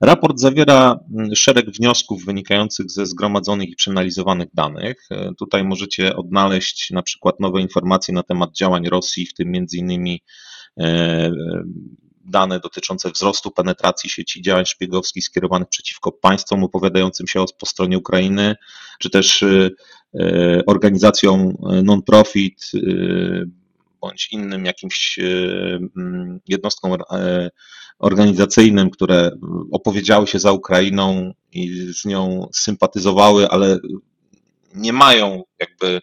Raport 0.00 0.40
zawiera 0.40 0.98
szereg 1.34 1.70
wniosków 1.70 2.24
wynikających 2.24 2.90
ze 2.90 3.06
zgromadzonych 3.06 3.68
i 3.68 3.76
przeanalizowanych 3.76 4.48
danych. 4.54 5.08
Tutaj 5.38 5.64
możecie 5.64 6.16
odnaleźć 6.16 6.90
na 6.90 7.02
przykład 7.02 7.40
nowe 7.40 7.60
informacje 7.60 8.14
na 8.14 8.22
temat 8.22 8.52
działań 8.52 8.88
Rosji, 8.88 9.26
w 9.26 9.34
tym 9.34 9.52
innymi 9.72 10.22
dane 12.26 12.60
dotyczące 12.60 13.10
wzrostu 13.10 13.50
penetracji 13.50 14.10
sieci 14.10 14.42
działań 14.42 14.66
szpiegowskich 14.66 15.24
skierowanych 15.24 15.68
przeciwko 15.68 16.12
państwom 16.12 16.64
opowiadającym 16.64 17.26
się 17.26 17.44
po 17.58 17.66
stronie 17.66 17.98
Ukrainy, 17.98 18.54
czy 18.98 19.10
też 19.10 19.44
organizacjom 20.66 21.56
non-profit 21.84 22.70
bądź 24.00 24.28
innym 24.32 24.64
jakimś 24.64 25.18
jednostkom 26.48 26.92
organizacyjnym, 27.98 28.90
które 28.90 29.30
opowiedziały 29.72 30.26
się 30.26 30.38
za 30.38 30.52
Ukrainą 30.52 31.32
i 31.52 31.92
z 31.92 32.04
nią 32.04 32.48
sympatyzowały, 32.52 33.48
ale 33.48 33.78
nie 34.74 34.92
mają 34.92 35.42
jakby 35.58 36.00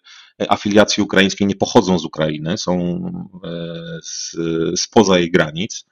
afiliacji 0.49 1.03
ukraińskiej, 1.03 1.47
nie 1.47 1.55
pochodzą 1.55 1.99
z 1.99 2.05
Ukrainy, 2.05 2.57
są 2.57 3.01
spoza 4.75 5.19
jej 5.19 5.31
granic. 5.31 5.85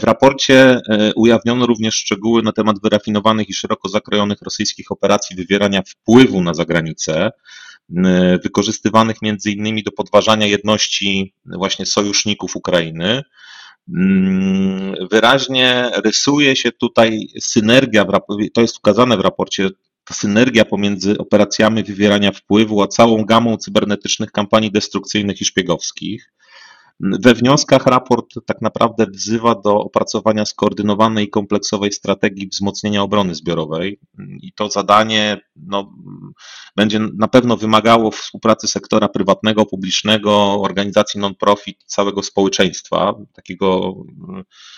W 0.00 0.04
raporcie 0.04 0.80
ujawniono 1.16 1.66
również 1.66 1.94
szczegóły 1.94 2.42
na 2.42 2.52
temat 2.52 2.76
wyrafinowanych 2.82 3.48
i 3.48 3.54
szeroko 3.54 3.88
zakrojonych 3.88 4.42
rosyjskich 4.42 4.92
operacji 4.92 5.36
wywierania 5.36 5.82
wpływu 5.86 6.42
na 6.42 6.54
zagranicę, 6.54 7.30
wykorzystywanych 8.42 9.22
między 9.22 9.50
innymi 9.50 9.82
do 9.82 9.92
podważania 9.92 10.46
jedności 10.46 11.34
właśnie 11.44 11.86
sojuszników 11.86 12.56
Ukrainy. 12.56 13.22
Wyraźnie 15.10 15.90
rysuje 16.04 16.56
się 16.56 16.72
tutaj 16.72 17.26
synergia, 17.40 18.06
to 18.54 18.60
jest 18.60 18.78
ukazane 18.78 19.16
w 19.16 19.20
raporcie, 19.20 19.70
ta 20.04 20.14
synergia 20.14 20.64
pomiędzy 20.64 21.18
operacjami 21.18 21.84
wywierania 21.84 22.32
wpływu, 22.32 22.82
a 22.82 22.88
całą 22.88 23.24
gamą 23.24 23.56
cybernetycznych 23.56 24.32
kampanii 24.32 24.72
destrukcyjnych 24.72 25.40
i 25.40 25.44
szpiegowskich. 25.44 26.32
We 27.02 27.34
wnioskach 27.34 27.86
raport 27.86 28.34
tak 28.46 28.62
naprawdę 28.62 29.06
wzywa 29.06 29.54
do 29.54 29.80
opracowania 29.80 30.44
skoordynowanej 30.44 31.24
i 31.24 31.30
kompleksowej 31.30 31.92
strategii 31.92 32.48
wzmocnienia 32.48 33.02
obrony 33.02 33.34
zbiorowej 33.34 34.00
i 34.40 34.52
to 34.52 34.70
zadanie 34.70 35.40
no, 35.56 35.92
będzie 36.76 37.00
na 37.18 37.28
pewno 37.28 37.56
wymagało 37.56 38.10
współpracy 38.10 38.68
sektora 38.68 39.08
prywatnego, 39.08 39.66
publicznego, 39.66 40.62
organizacji 40.62 41.20
non-profit, 41.20 41.84
całego 41.86 42.22
społeczeństwa, 42.22 43.14
takiego, 43.32 43.94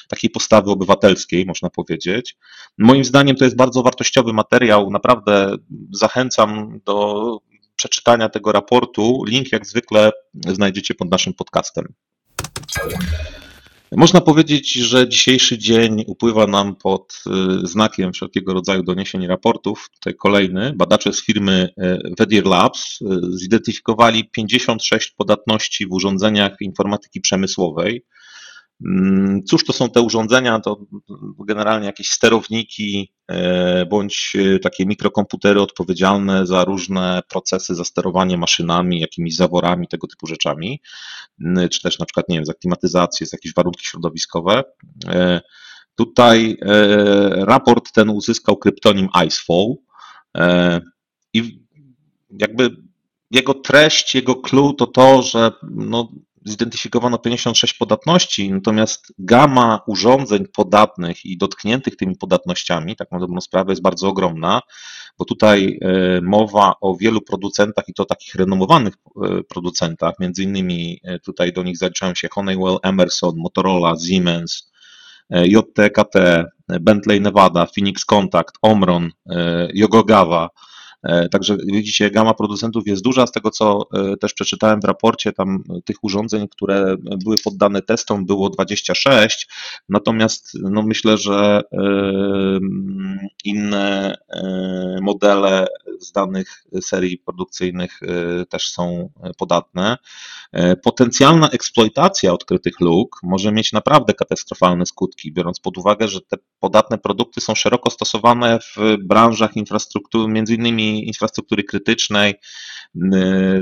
takiej 0.08 0.30
postawy 0.30 0.70
obywatelskiej, 0.70 1.46
można 1.46 1.70
powiedzieć. 1.70 2.36
Moim 2.78 3.04
zdaniem 3.04 3.36
to 3.36 3.44
jest 3.44 3.56
bardzo 3.56 3.82
wartościowy 3.82 4.32
materiał, 4.32 4.90
naprawdę 4.90 5.56
zachęcam 5.92 6.80
do 6.84 7.38
przeczytania 7.76 8.28
tego 8.28 8.52
raportu. 8.52 9.24
Link 9.26 9.52
jak 9.52 9.66
zwykle 9.66 10.10
znajdziecie 10.48 10.94
pod 10.94 11.10
naszym 11.10 11.34
podcastem. 11.34 11.94
Można 13.96 14.20
powiedzieć, 14.20 14.72
że 14.72 15.08
dzisiejszy 15.08 15.58
dzień 15.58 16.04
upływa 16.06 16.46
nam 16.46 16.76
pod 16.76 17.22
y, 17.62 17.66
znakiem 17.66 18.12
wszelkiego 18.12 18.54
rodzaju 18.54 18.82
doniesień 18.82 19.22
i 19.22 19.26
raportów. 19.26 19.90
Tutaj 19.94 20.14
kolejny. 20.14 20.72
Badacze 20.76 21.12
z 21.12 21.24
firmy 21.24 21.68
y, 21.78 21.98
Vedir 22.18 22.46
Labs 22.46 23.00
y, 23.00 23.04
zidentyfikowali 23.30 24.30
56 24.30 25.10
podatności 25.10 25.86
w 25.86 25.92
urządzeniach 25.92 26.56
informatyki 26.60 27.20
przemysłowej. 27.20 28.04
Mm, 28.86 29.42
cóż 29.44 29.64
to 29.64 29.72
są 29.72 29.90
te 29.90 30.00
urządzenia? 30.00 30.60
To 30.60 30.86
generalnie 31.46 31.86
jakieś 31.86 32.08
sterowniki 32.08 33.12
e, 33.28 33.86
bądź 33.86 34.32
e, 34.36 34.58
takie 34.58 34.86
mikrokomputery 34.86 35.60
odpowiedzialne 35.60 36.46
za 36.46 36.64
różne 36.64 37.22
procesy, 37.28 37.74
za 37.74 37.84
sterowanie 37.84 38.36
maszynami, 38.36 39.00
jakimiś 39.00 39.36
zaworami, 39.36 39.88
tego 39.88 40.06
typu 40.06 40.26
rzeczami, 40.26 40.80
mm, 41.40 41.68
czy 41.68 41.82
też 41.82 41.98
na 41.98 42.06
przykład, 42.06 42.28
nie 42.28 42.36
wiem, 42.36 42.46
za 42.46 42.54
klimatyzację, 42.54 43.26
za 43.26 43.36
jakieś 43.36 43.54
warunki 43.54 43.84
środowiskowe. 43.84 44.62
E, 45.08 45.40
tutaj 45.94 46.56
raport 47.32 47.92
ten 47.92 48.10
uzyskał 48.10 48.56
kryptonim 48.56 49.08
Icefall 49.26 49.74
i 51.32 51.62
jakby 52.38 52.76
jego 53.30 53.54
treść, 53.54 54.14
jego 54.14 54.34
clue 54.34 54.74
to 54.74 54.86
to, 54.86 55.22
że 55.22 55.52
no, 55.70 56.08
zidentyfikowano 56.44 57.18
56 57.18 57.74
podatności, 57.74 58.52
natomiast 58.52 59.12
gama 59.18 59.80
urządzeń 59.86 60.44
podatnych 60.54 61.24
i 61.24 61.38
dotkniętych 61.38 61.96
tymi 61.96 62.16
podatnościami, 62.16 62.96
tak 62.96 63.10
na 63.12 63.18
dobrą 63.18 63.40
sprawę, 63.40 63.72
jest 63.72 63.82
bardzo 63.82 64.08
ogromna, 64.08 64.60
bo 65.18 65.24
tutaj 65.24 65.78
e, 65.82 66.20
mowa 66.20 66.74
o 66.80 66.96
wielu 66.96 67.20
producentach 67.20 67.88
i 67.88 67.94
to 67.94 68.04
takich 68.04 68.34
renomowanych 68.34 68.94
e, 68.94 69.42
producentach, 69.42 70.14
między 70.20 70.42
innymi 70.42 71.00
e, 71.04 71.18
tutaj 71.18 71.52
do 71.52 71.62
nich 71.62 71.76
zaliczają 71.76 72.14
się 72.14 72.28
Honeywell, 72.28 72.78
Emerson, 72.82 73.34
Motorola, 73.36 73.94
Siemens, 74.06 74.72
JTKT, 75.30 76.44
Bentley 76.80 77.20
Nevada, 77.20 77.66
Phoenix 77.66 78.04
Contact, 78.04 78.54
Omron, 78.62 79.10
Yokogawa, 79.74 80.44
E, 80.44 80.71
także 81.30 81.56
widzicie, 81.66 82.10
gama 82.10 82.34
producentów 82.34 82.86
jest 82.86 83.02
duża. 83.02 83.26
Z 83.26 83.32
tego, 83.32 83.50
co 83.50 83.86
e, 83.94 84.16
też 84.16 84.34
przeczytałem 84.34 84.80
w 84.80 84.84
raporcie, 84.84 85.32
tam 85.32 85.64
tych 85.84 86.04
urządzeń, 86.04 86.48
które 86.48 86.96
były 87.24 87.36
poddane 87.44 87.82
testom, 87.82 88.26
było 88.26 88.50
26. 88.50 89.48
Natomiast 89.88 90.50
no 90.62 90.82
myślę, 90.82 91.18
że 91.18 91.62
e, 91.72 91.78
inne 93.44 94.16
modele 95.02 95.66
z 96.00 96.12
danych 96.12 96.64
serii 96.80 97.18
produkcyjnych 97.18 98.00
też 98.48 98.70
są 98.70 99.10
podatne. 99.38 99.96
E, 100.52 100.76
potencjalna 100.76 101.48
eksploitacja 101.48 102.32
odkrytych 102.32 102.80
luk 102.80 103.20
może 103.22 103.52
mieć 103.52 103.72
naprawdę 103.72 104.14
katastrofalne 104.14 104.86
skutki, 104.86 105.32
biorąc 105.32 105.60
pod 105.60 105.78
uwagę, 105.78 106.08
że 106.08 106.20
te 106.20 106.36
podatne 106.60 106.98
produkty 106.98 107.40
są 107.40 107.54
szeroko 107.54 107.90
stosowane 107.90 108.58
w 108.58 108.96
branżach 109.00 109.56
infrastruktury, 109.56 110.32
między 110.32 110.54
innymi 110.54 110.91
infrastruktury 111.00 111.64
krytycznej, 111.64 112.34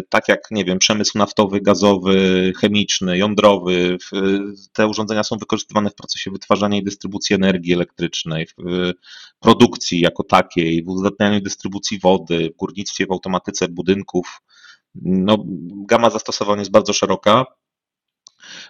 tak 0.09 0.29
jak, 0.29 0.41
nie 0.51 0.65
wiem, 0.65 0.79
przemysł 0.79 1.19
naftowy, 1.19 1.61
gazowy, 1.61 2.53
chemiczny, 2.61 3.19
jądrowy. 3.19 3.99
Te 4.73 4.87
urządzenia 4.87 5.25
są 5.25 5.37
wykorzystywane 5.37 5.91
w 5.91 5.95
procesie 5.95 6.31
wytwarzania 6.31 6.79
i 6.79 6.85
dystrybucji 6.85 7.35
energii 7.35 7.73
elektrycznej, 7.73 8.47
w 8.47 8.55
produkcji 9.41 10.01
jako 10.01 10.25
takiej, 10.25 10.85
w 10.85 10.89
uzdatnianiu 10.89 11.41
dystrybucji 11.41 11.99
wody, 11.99 12.51
w 12.55 12.57
górnictwie, 12.57 13.07
w 13.07 13.13
automatyce 13.13 13.69
budynków. 13.69 14.41
No, 14.95 15.45
gama 15.87 16.11
zastosowań 16.11 16.59
jest 16.59 16.71
bardzo 16.71 16.93
szeroka. 16.93 17.45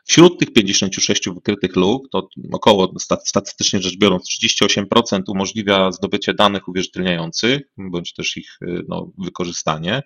Wśród 0.05 0.39
tych 0.39 0.53
56 0.53 1.29
wykrytych 1.29 1.77
luk, 1.77 2.09
to 2.13 2.29
około, 2.53 2.93
statystycznie 3.27 3.83
rzecz 3.83 3.99
biorąc, 3.99 4.29
38% 4.43 5.23
umożliwia 5.29 5.93
zdobycie 5.93 6.35
danych 6.35 6.69
uwierzytelniających, 6.69 7.61
bądź 7.79 8.15
też 8.15 8.37
ich 8.37 8.59
no, 8.89 9.13
wykorzystanie. 9.19 10.03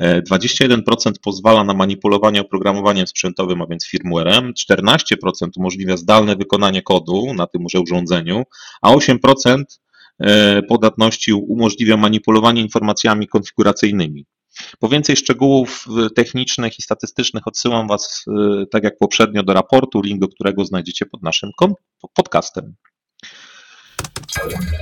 21% 0.00 1.12
pozwala 1.22 1.64
na 1.64 1.74
manipulowanie 1.74 2.40
oprogramowaniem 2.40 3.06
sprzętowym, 3.06 3.62
a 3.62 3.66
więc 3.66 3.86
firmwarem. 3.86 4.52
14% 4.70 5.48
umożliwia 5.56 5.96
zdalne 5.96 6.36
wykonanie 6.36 6.82
kodu 6.82 7.34
na 7.34 7.46
tymże 7.46 7.80
urządzeniu, 7.80 8.42
a 8.82 8.94
8% 8.94 9.62
e, 10.18 10.62
podatności 10.62 11.32
umożliwia 11.32 11.96
manipulowanie 11.96 12.62
informacjami 12.62 13.28
konfiguracyjnymi. 13.28 14.26
Po 14.78 14.88
więcej 14.88 15.16
szczegółów 15.16 15.86
technicznych 16.14 16.78
i 16.78 16.82
statystycznych 16.82 17.46
odsyłam 17.46 17.88
Was, 17.88 18.24
y, 18.62 18.66
tak 18.66 18.84
jak 18.84 18.98
poprzednio, 18.98 19.42
do 19.42 19.52
raportu, 19.52 20.00
link 20.00 20.20
do 20.20 20.28
którego 20.28 20.64
znajdziecie 20.64 21.06
pod 21.06 21.22
naszym 21.22 21.50
podcastem. 22.14 22.74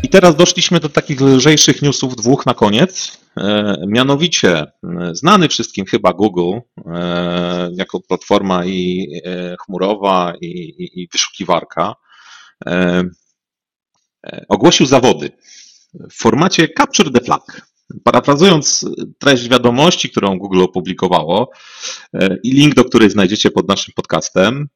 I 0.03 0.09
teraz 0.09 0.37
doszliśmy 0.37 0.81
do 0.81 0.89
takich 0.89 1.21
lżejszych 1.21 1.83
newsów, 1.83 2.17
dwóch 2.17 2.47
na 2.47 2.55
koniec. 2.55 3.21
E, 3.37 3.77
mianowicie, 3.87 4.63
y, 4.63 4.67
znany 5.13 5.49
wszystkim 5.49 5.87
chyba 5.87 6.13
Google 6.13 6.59
e, 6.87 7.71
jako 7.75 8.01
platforma 8.01 8.65
i 8.65 9.09
e, 9.25 9.57
chmurowa, 9.61 10.33
i, 10.41 10.47
i, 10.47 11.03
i 11.03 11.09
wyszukiwarka 11.13 11.95
ogłosił 14.49 14.87
zawody 14.87 15.31
w 15.95 16.15
formacie 16.15 16.69
Capture 16.79 17.11
the 17.11 17.21
Flag. 17.21 17.70
Parafrazując 18.05 18.87
treść 19.19 19.49
wiadomości, 19.49 20.11
którą 20.11 20.39
Google 20.39 20.63
opublikowało 20.63 21.51
e, 22.15 22.37
i 22.43 22.53
link 22.53 22.75
do 22.75 22.85
której 22.85 23.11
znajdziecie 23.11 23.51
pod 23.51 23.69
naszym 23.69 23.95
podcastem, 23.95 24.69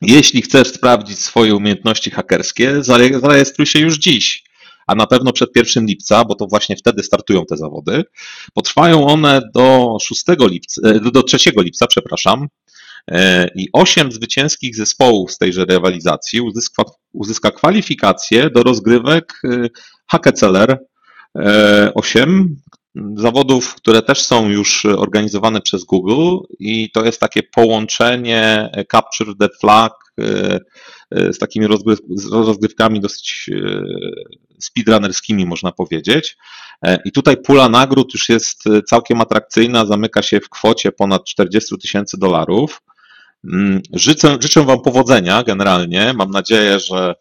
jeśli 0.00 0.42
chcesz 0.42 0.68
sprawdzić 0.68 1.18
swoje 1.18 1.54
umiejętności 1.54 2.10
hakerskie, 2.10 2.82
zarejestruj 2.82 3.66
się 3.66 3.78
już 3.78 3.98
dziś, 3.98 4.44
a 4.86 4.94
na 4.94 5.06
pewno 5.06 5.32
przed 5.32 5.56
1 5.56 5.86
lipca, 5.86 6.24
bo 6.24 6.34
to 6.34 6.46
właśnie 6.46 6.76
wtedy 6.76 7.02
startują 7.02 7.44
te 7.46 7.56
zawody. 7.56 8.04
Potrwają 8.54 9.06
one 9.06 9.42
do 9.54 9.96
6 10.00 10.24
lipca, 10.40 10.80
e, 10.84 11.00
do 11.00 11.22
3 11.22 11.38
lipca, 11.56 11.86
przepraszam. 11.86 12.48
E, 13.10 13.48
I 13.54 13.68
osiem 13.72 14.12
zwycięskich 14.12 14.76
zespołów 14.76 15.32
z 15.32 15.38
tejże 15.38 15.64
rywalizacji 15.64 16.40
uzyska, 16.40 16.82
uzyska 17.12 17.50
kwalifikacje 17.50 18.50
do 18.50 18.62
rozgrywek 18.62 19.42
Hackeceller 20.06 20.78
8 21.94 22.56
zawodów, 23.16 23.74
które 23.74 24.02
też 24.02 24.22
są 24.22 24.48
już 24.48 24.84
organizowane 24.84 25.60
przez 25.60 25.84
Google 25.84 26.36
i 26.58 26.90
to 26.90 27.04
jest 27.04 27.20
takie 27.20 27.42
połączenie 27.42 28.70
Capture 28.92 29.34
the 29.40 29.48
Flag 29.60 29.92
e, 30.20 30.60
e, 31.10 31.32
z 31.32 31.38
takimi 31.38 31.66
rozgrywkami 32.32 33.00
dosyć 33.00 33.50
e, 33.52 33.82
speedrunnerskimi, 34.60 35.46
można 35.46 35.72
powiedzieć. 35.72 36.36
I 37.04 37.12
tutaj 37.12 37.36
pula 37.36 37.68
nagród 37.68 38.14
już 38.14 38.28
jest 38.28 38.64
całkiem 38.86 39.20
atrakcyjna, 39.20 39.86
zamyka 39.86 40.22
się 40.22 40.40
w 40.40 40.48
kwocie 40.48 40.92
ponad 40.92 41.24
40 41.24 41.78
tysięcy 41.78 42.18
dolarów. 42.18 42.82
Mm, 43.44 43.82
życzę, 43.92 44.36
życzę 44.40 44.64
Wam 44.64 44.80
powodzenia 44.80 45.42
generalnie. 45.42 46.14
Mam 46.16 46.30
nadzieję, 46.30 46.80
że 46.80 47.14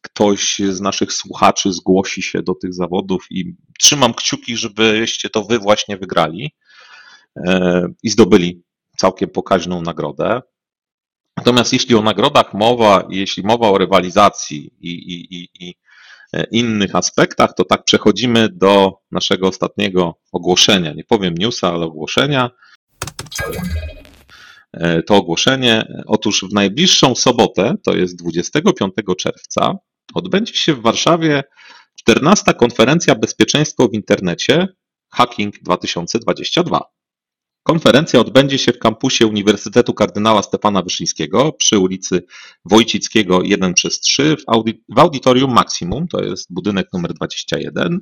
ktoś 0.00 0.58
z 0.70 0.80
naszych 0.80 1.12
słuchaczy 1.12 1.72
zgłosi 1.72 2.22
się 2.22 2.42
do 2.42 2.54
tych 2.54 2.74
zawodów 2.74 3.26
i 3.30 3.54
trzymam 3.78 4.14
kciuki, 4.14 4.56
żebyście 4.56 5.30
to 5.30 5.44
Wy 5.44 5.58
właśnie 5.58 5.96
wygrali 5.96 6.54
e, 7.36 7.86
i 8.02 8.10
zdobyli 8.10 8.62
całkiem 8.96 9.30
pokaźną 9.30 9.82
nagrodę. 9.82 10.42
Natomiast 11.36 11.72
jeśli 11.72 11.94
o 11.94 12.02
nagrodach 12.02 12.54
mowa, 12.54 13.06
jeśli 13.10 13.42
mowa 13.42 13.68
o 13.68 13.78
rywalizacji 13.78 14.70
i, 14.80 14.90
i, 14.90 15.36
i, 15.36 15.48
i 15.60 15.74
e, 16.32 16.44
innych 16.50 16.96
aspektach, 16.96 17.54
to 17.54 17.64
tak 17.64 17.84
przechodzimy 17.84 18.48
do 18.48 18.92
naszego 19.10 19.48
ostatniego 19.48 20.14
ogłoszenia. 20.32 20.92
Nie 20.92 21.04
powiem 21.04 21.34
newsa, 21.34 21.72
ale 21.72 21.86
ogłoszenia. 21.86 22.50
E, 24.76 25.02
to 25.02 25.16
ogłoszenie. 25.16 26.02
Otóż 26.06 26.44
w 26.50 26.52
najbliższą 26.52 27.14
sobotę, 27.14 27.74
to 27.84 27.96
jest 27.96 28.16
25 28.16 28.94
czerwca, 29.18 29.74
odbędzie 30.14 30.54
się 30.54 30.74
w 30.74 30.82
Warszawie 30.82 31.44
14. 31.96 32.54
konferencja 32.54 33.14
Bezpieczeństwo 33.14 33.88
w 33.88 33.94
internecie 33.94 34.68
Hacking 35.12 35.54
2022. 35.62 36.80
Konferencja 37.62 38.20
odbędzie 38.20 38.58
się 38.58 38.72
w 38.72 38.78
kampusie 38.78 39.26
Uniwersytetu 39.26 39.94
Kardynała 39.94 40.42
Stefana 40.42 40.82
Wyszyńskiego 40.82 41.52
przy 41.52 41.78
ulicy 41.78 42.22
Wojcickiego 42.64 43.42
1 43.42 43.74
przez 43.74 44.00
3 44.00 44.36
w, 44.36 44.98
audytorium 44.98 45.52
Maximum, 45.52 46.08
to 46.08 46.22
jest 46.22 46.52
budynek 46.52 46.88
numer 46.92 47.14
21. 47.14 48.00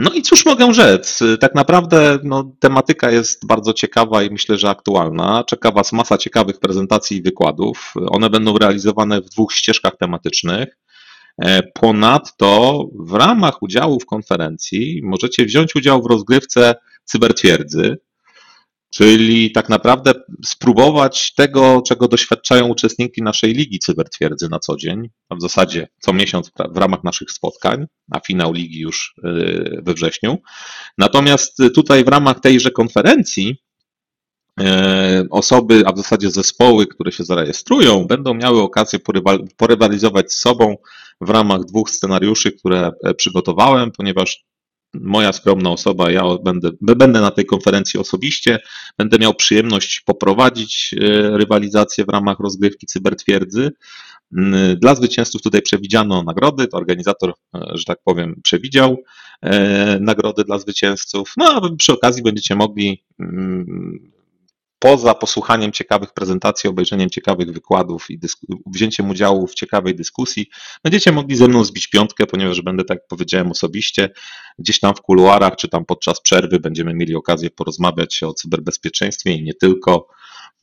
No 0.00 0.12
i 0.12 0.22
cóż 0.22 0.46
mogę 0.46 0.74
rzec? 0.74 1.18
Tak 1.40 1.54
naprawdę 1.54 2.18
no, 2.24 2.52
tematyka 2.60 3.10
jest 3.10 3.46
bardzo 3.46 3.72
ciekawa 3.72 4.22
i 4.22 4.30
myślę, 4.30 4.58
że 4.58 4.70
aktualna. 4.70 5.44
Czeka 5.46 5.70
Was 5.70 5.92
masa 5.92 6.18
ciekawych 6.18 6.58
prezentacji 6.60 7.16
i 7.16 7.22
wykładów. 7.22 7.94
One 8.10 8.30
będą 8.30 8.58
realizowane 8.58 9.20
w 9.20 9.28
dwóch 9.28 9.52
ścieżkach 9.52 9.96
tematycznych. 9.96 10.78
E, 11.42 11.62
ponadto 11.62 12.84
w 13.00 13.14
ramach 13.14 13.62
udziału 13.62 14.00
w 14.00 14.06
konferencji 14.06 15.00
możecie 15.04 15.44
wziąć 15.44 15.76
udział 15.76 16.02
w 16.02 16.06
rozgrywce 16.06 16.74
Cybertwierdzy, 17.04 17.98
Czyli 18.90 19.52
tak 19.52 19.68
naprawdę 19.68 20.12
spróbować 20.44 21.34
tego, 21.34 21.82
czego 21.86 22.08
doświadczają 22.08 22.68
uczestnicy 22.68 23.22
naszej 23.22 23.52
ligi 23.54 23.78
cybertwierdzy 23.78 24.48
na 24.50 24.58
co 24.58 24.76
dzień, 24.76 25.08
a 25.28 25.34
w 25.34 25.40
zasadzie 25.40 25.88
co 26.00 26.12
miesiąc 26.12 26.50
w 26.70 26.76
ramach 26.76 27.04
naszych 27.04 27.30
spotkań, 27.30 27.86
a 28.10 28.20
finał 28.20 28.52
ligi 28.52 28.80
już 28.80 29.14
y, 29.24 29.80
we 29.82 29.94
wrześniu. 29.94 30.38
Natomiast 30.98 31.58
tutaj 31.74 32.04
w 32.04 32.08
ramach 32.08 32.40
tejże 32.40 32.70
konferencji 32.70 33.56
y, 34.60 34.64
osoby, 35.30 35.82
a 35.86 35.92
w 35.92 35.96
zasadzie 35.96 36.30
zespoły, 36.30 36.86
które 36.86 37.12
się 37.12 37.24
zarejestrują, 37.24 38.04
będą 38.04 38.34
miały 38.34 38.62
okazję 38.62 38.98
porywalizować 39.56 40.32
z 40.32 40.40
sobą 40.40 40.76
w 41.20 41.30
ramach 41.30 41.64
dwóch 41.64 41.90
scenariuszy, 41.90 42.52
które 42.52 42.92
e, 43.04 43.14
przygotowałem, 43.14 43.90
ponieważ 43.90 44.44
moja 44.94 45.32
skromna 45.32 45.70
osoba, 45.70 46.10
ja 46.10 46.22
będę, 46.44 46.70
będę 46.80 47.20
na 47.20 47.30
tej 47.30 47.46
konferencji 47.46 48.00
osobiście, 48.00 48.58
będę 48.98 49.18
miał 49.18 49.34
przyjemność 49.34 50.00
poprowadzić 50.00 50.94
e, 50.94 51.38
rywalizację 51.38 52.04
w 52.04 52.08
ramach 52.08 52.40
rozgrywki 52.40 52.86
cybertwierdzy. 52.86 53.70
Mm, 54.36 54.76
dla 54.78 54.94
zwycięzców 54.94 55.42
tutaj 55.42 55.62
przewidziano 55.62 56.22
nagrody, 56.22 56.66
to 56.66 56.76
organizator, 56.76 57.32
e, 57.54 57.60
że 57.74 57.84
tak 57.84 57.98
powiem, 58.04 58.40
przewidział 58.42 58.96
e, 59.42 59.98
nagrody 60.00 60.44
dla 60.44 60.58
zwycięzców. 60.58 61.32
No 61.36 61.44
a 61.44 61.76
przy 61.76 61.92
okazji 61.92 62.22
będziecie 62.22 62.54
mogli 62.54 63.02
mm, 63.20 64.10
poza 64.82 65.14
posłuchaniem 65.14 65.72
ciekawych 65.72 66.12
prezentacji, 66.12 66.70
obejrzeniem 66.70 67.10
ciekawych 67.10 67.52
wykładów 67.52 68.10
i 68.10 68.20
wzięciem 68.66 69.10
udziału 69.10 69.46
w 69.46 69.54
ciekawej 69.54 69.94
dyskusji, 69.94 70.50
będziecie 70.84 71.12
mogli 71.12 71.36
ze 71.36 71.48
mną 71.48 71.64
zbić 71.64 71.86
piątkę, 71.86 72.26
ponieważ 72.26 72.62
będę, 72.62 72.84
tak 72.84 72.98
jak 72.98 73.08
powiedziałem, 73.08 73.50
osobiście 73.50 74.10
gdzieś 74.58 74.80
tam 74.80 74.94
w 74.94 75.00
kuluarach, 75.00 75.56
czy 75.56 75.68
tam 75.68 75.84
podczas 75.84 76.20
przerwy 76.20 76.60
będziemy 76.60 76.94
mieli 76.94 77.14
okazję 77.14 77.50
porozmawiać 77.50 78.22
o 78.22 78.34
cyberbezpieczeństwie 78.34 79.32
i 79.32 79.42
nie 79.42 79.54
tylko. 79.54 80.08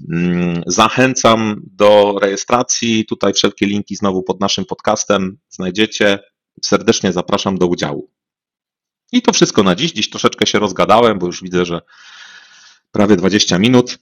Mm, 0.09 0.63
zachęcam 0.67 1.61
do 1.71 2.15
rejestracji. 2.21 3.05
Tutaj 3.05 3.33
wszelkie 3.33 3.65
linki 3.65 3.95
znowu 3.95 4.23
pod 4.23 4.39
naszym 4.39 4.65
podcastem 4.65 5.37
znajdziecie. 5.49 6.19
Serdecznie 6.63 7.13
zapraszam 7.13 7.57
do 7.57 7.67
udziału. 7.67 8.09
I 9.11 9.21
to 9.21 9.33
wszystko 9.33 9.63
na 9.63 9.75
dziś. 9.75 9.91
Dziś 9.91 10.09
troszeczkę 10.09 10.45
się 10.45 10.59
rozgadałem, 10.59 11.19
bo 11.19 11.25
już 11.25 11.43
widzę, 11.43 11.65
że 11.65 11.81
prawie 12.91 13.15
20 13.15 13.59
minut. 13.59 13.99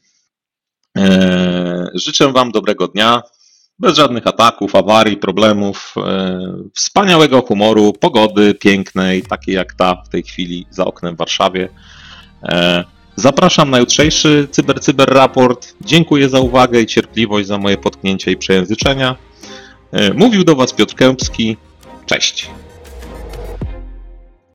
E, 0.98 1.90
życzę 1.94 2.32
Wam 2.32 2.52
dobrego 2.52 2.88
dnia, 2.88 3.22
bez 3.80 3.96
żadnych 3.96 4.28
ataków, 4.28 4.76
awarii, 4.76 5.18
problemów, 5.18 5.96
e, 5.98 6.40
wspaniałego 6.74 7.42
humoru, 7.42 7.94
pogody 7.94 8.54
pięknej, 8.54 9.24
takiej 9.24 9.56
jak 9.56 9.74
ta 9.74 9.96
w 9.96 10.10
tej 10.10 10.24
chwili 10.24 10.66
za 10.70 10.86
oknem 10.86 11.16
w 11.16 11.18
Warszawie. 11.18 11.70
E, 12.44 12.84
Zapraszam 13.18 13.70
na 13.70 13.80
jutrzejszy 13.80 14.48
Cyber 14.52 14.82
Cyber 14.82 15.10
Raport. 15.10 15.74
Dziękuję 15.82 16.30
za 16.30 16.40
uwagę 16.40 16.82
i 16.82 16.86
cierpliwość, 16.86 17.48
za 17.48 17.58
moje 17.58 17.78
potknięcia 17.78 18.32
i 18.32 18.38
przejęzyczenia. 18.38 19.16
Mówił 20.16 20.44
do 20.44 20.56
Was 20.56 20.74
Piotr 20.74 20.96
Kępski. 20.96 21.58
Cześć. 22.06 22.50